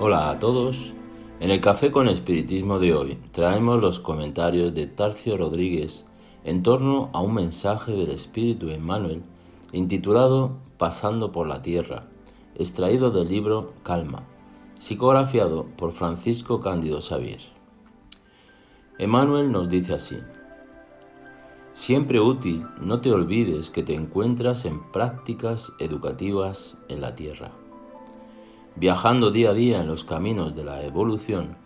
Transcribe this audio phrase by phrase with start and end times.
[0.00, 0.92] Hola a todos.
[1.40, 6.06] En el Café con Espiritismo de hoy traemos los comentarios de Tarcio Rodríguez
[6.44, 9.24] en torno a un mensaje del Espíritu Emmanuel
[9.72, 12.04] intitulado Pasando por la Tierra,
[12.54, 14.22] extraído del libro Calma,
[14.78, 17.40] psicografiado por Francisco Cándido Xavier.
[18.98, 20.18] Emmanuel nos dice así,
[21.72, 27.50] Siempre útil, no te olvides que te encuentras en prácticas educativas en la Tierra.
[28.78, 31.56] Viajando día a día en los caminos de la evolución,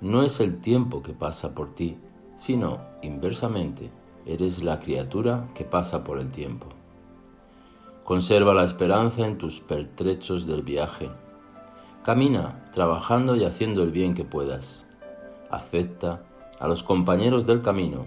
[0.00, 1.98] no es el tiempo que pasa por ti,
[2.36, 3.90] sino, inversamente,
[4.24, 6.68] eres la criatura que pasa por el tiempo.
[8.04, 11.10] Conserva la esperanza en tus pertrechos del viaje.
[12.04, 14.86] Camina trabajando y haciendo el bien que puedas.
[15.50, 16.22] Acepta
[16.60, 18.06] a los compañeros del camino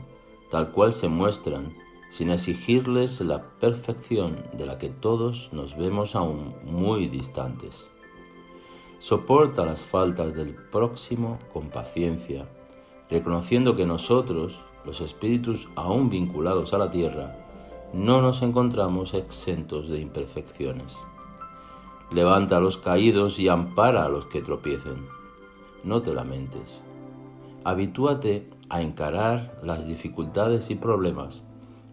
[0.50, 1.74] tal cual se muestran,
[2.10, 7.90] sin exigirles la perfección de la que todos nos vemos aún muy distantes.
[9.04, 12.48] Soporta las faltas del próximo con paciencia,
[13.10, 17.36] reconociendo que nosotros, los espíritus aún vinculados a la tierra,
[17.92, 20.98] no nos encontramos exentos de imperfecciones.
[22.14, 25.06] Levanta a los caídos y ampara a los que tropiecen.
[25.84, 26.82] No te lamentes.
[27.66, 31.44] Habitúate a encarar las dificultades y problemas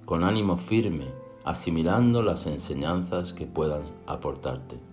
[0.05, 1.09] con ánimo firme,
[1.43, 4.90] asimilando las enseñanzas que puedan aportarte.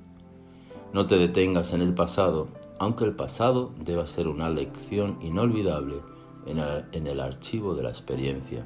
[0.93, 2.47] No te detengas en el pasado,
[2.79, 6.01] aunque el pasado deba ser una lección inolvidable
[6.45, 8.65] en el, archivo de la experiencia.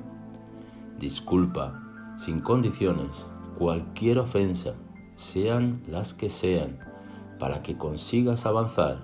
[0.99, 1.81] Disculpa,
[2.17, 4.75] sin condiciones, cualquier ofensa,
[5.15, 6.79] sean las que sean,
[7.39, 9.01] para que consigas avanzar,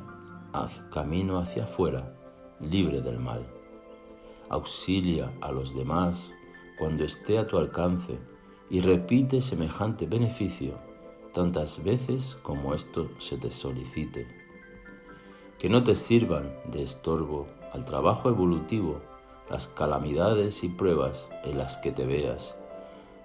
[0.53, 2.13] haz camino hacia afuera,
[2.59, 3.47] libre del mal.
[4.49, 6.33] Auxilia a los demás
[6.77, 8.19] cuando esté a tu alcance
[8.69, 10.77] y repite semejante beneficio
[11.37, 14.27] tantas veces como esto se te solicite.
[15.59, 19.01] Que no te sirvan de estorbo al trabajo evolutivo
[19.47, 22.55] las calamidades y pruebas en las que te veas,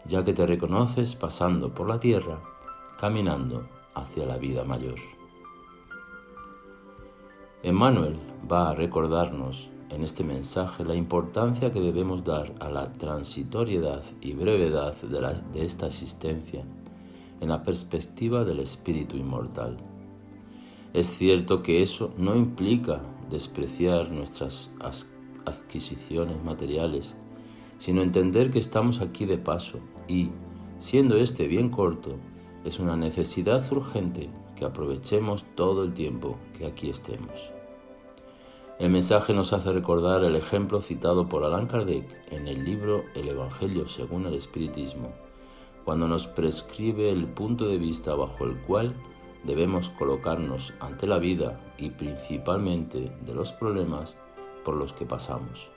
[0.05, 2.39] ya que te reconoces pasando por la tierra,
[2.99, 4.99] caminando hacia la vida mayor.
[7.63, 8.19] Emmanuel
[8.51, 14.35] va a recordarnos en este mensaje la importancia que debemos dar a la transitoriedad y
[14.35, 16.67] brevedad de, esta existencia
[17.43, 19.77] en la perspectiva del espíritu inmortal.
[20.95, 24.73] Es cierto que eso no implica despreciar nuestras
[25.45, 27.17] adquisiciones materiales,
[27.79, 30.31] sino entender que estamos aquí de paso y,
[30.79, 32.11] siendo este bien corto,
[32.65, 37.51] es una necesidad urgente que aprovechemos todo el tiempo que aquí estemos.
[38.79, 43.29] El mensaje nos hace recordar el ejemplo citado por Allan Kardec en el libro El
[43.29, 45.13] Evangelio según el Espiritismo,
[45.85, 48.95] cuando nos prescribe el punto de vista bajo el cual
[49.45, 54.17] debemos colocarnos ante la vida y principalmente de los problemas
[54.65, 55.71] por los que pasamos.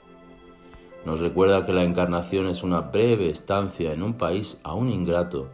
[1.04, 5.50] Nos recuerda que la encarnación es una breve estancia en un país aún ingrato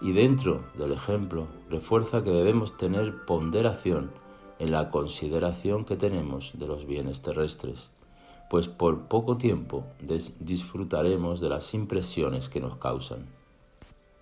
[0.00, 4.10] y dentro del ejemplo refuerza que debemos tener ponderación
[4.58, 7.90] en la consideración que tenemos de los bienes terrestres,
[8.48, 9.84] pues por poco tiempo
[10.38, 13.39] disfrutaremos de las impresiones que nos causan.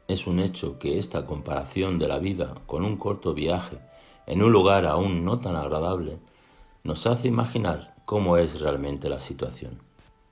[0.09, 3.79] Es un hecho que esta comparación de la vida con un corto viaje
[4.27, 6.19] en un lugar aún no tan agradable
[6.83, 9.83] nos hace imaginar cómo es realmente la situación.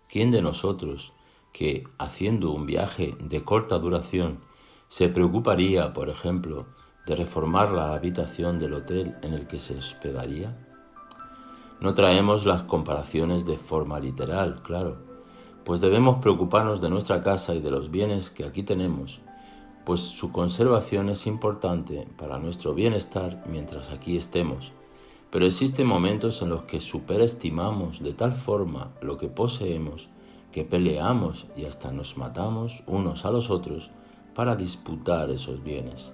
[0.09, 1.13] ¿Quién de nosotros
[1.53, 4.41] que, haciendo un viaje de corta duración,
[4.89, 6.65] se preocuparía, por ejemplo,
[7.05, 10.57] de reformar la habitación del hotel en el que se hospedaría?
[11.83, 14.97] No traemos las comparaciones de forma literal, claro,
[15.67, 19.21] pues debemos preocuparnos de nuestra casa y de los bienes que aquí tenemos
[19.87, 24.73] pues su conservación es importante para nuestro bienestar mientras aquí estemos.
[25.31, 30.09] Pero existen momentos en los que superestimamos de tal forma lo que poseemos
[30.51, 33.93] que peleamos y hasta nos matamos unos a los otros
[34.35, 36.13] para disputar esos bienes.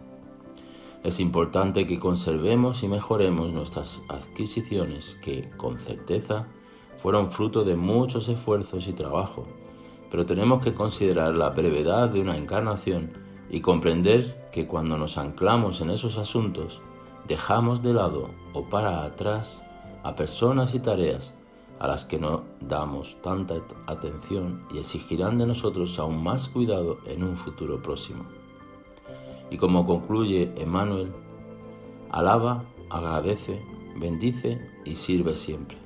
[1.02, 6.46] Es importante que conservemos y mejoremos nuestras adquisiciones que, con certeza,
[6.98, 9.46] fueron fruto de muchos esfuerzos y trabajo,
[10.10, 15.82] pero tenemos que considerar la brevedad de una encarnación y comprender que cuando nos anclamos
[15.82, 16.80] en esos asuntos,
[17.28, 19.62] dejamos de lado o para atrás
[20.02, 21.34] a personas y tareas
[21.78, 23.56] a las que no damos tanta
[23.86, 28.24] atención y exigirán de nosotros aún más cuidado en un futuro próximo.
[29.50, 31.12] Y como concluye Emmanuel,
[32.10, 33.62] alaba, agradece,
[33.96, 35.76] bendice y sirve siempre.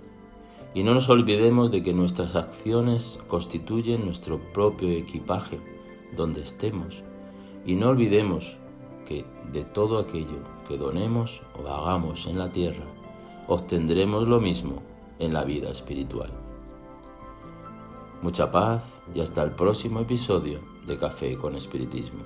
[0.72, 5.58] Y no nos olvidemos de que nuestras acciones constituyen nuestro propio equipaje
[6.14, 7.02] donde estemos
[7.66, 8.56] y no olvidemos
[9.06, 12.84] que de todo aquello que donemos o hagamos en la tierra,
[13.48, 14.82] obtendremos lo mismo
[15.18, 16.30] en la vida espiritual.
[18.22, 18.84] Mucha paz
[19.14, 22.24] y hasta el próximo episodio de Café con Espiritismo.